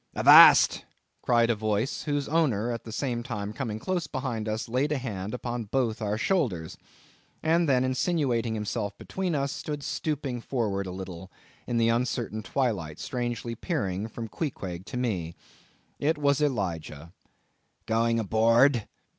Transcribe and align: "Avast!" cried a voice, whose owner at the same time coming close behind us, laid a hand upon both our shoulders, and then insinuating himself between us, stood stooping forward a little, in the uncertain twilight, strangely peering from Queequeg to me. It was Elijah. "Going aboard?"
"Avast!" 0.15 0.83
cried 1.21 1.51
a 1.51 1.55
voice, 1.55 2.05
whose 2.05 2.27
owner 2.27 2.71
at 2.71 2.85
the 2.85 2.91
same 2.91 3.21
time 3.21 3.53
coming 3.53 3.77
close 3.77 4.07
behind 4.07 4.49
us, 4.49 4.67
laid 4.67 4.91
a 4.91 4.97
hand 4.97 5.31
upon 5.35 5.65
both 5.65 6.01
our 6.01 6.17
shoulders, 6.17 6.75
and 7.43 7.69
then 7.69 7.83
insinuating 7.83 8.55
himself 8.55 8.97
between 8.97 9.35
us, 9.35 9.51
stood 9.51 9.83
stooping 9.83 10.41
forward 10.41 10.87
a 10.87 10.91
little, 10.91 11.29
in 11.67 11.77
the 11.77 11.89
uncertain 11.89 12.41
twilight, 12.41 12.97
strangely 12.97 13.53
peering 13.53 14.07
from 14.07 14.27
Queequeg 14.27 14.87
to 14.87 14.97
me. 14.97 15.35
It 15.99 16.17
was 16.17 16.41
Elijah. 16.41 17.13
"Going 17.85 18.17
aboard?" 18.19 18.87